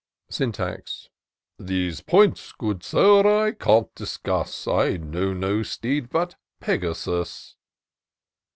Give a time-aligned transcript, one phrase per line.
[0.31, 1.09] Syntax."
[1.59, 7.55] These points, good Sir, I can't discuss: I know no steed but Pegasus."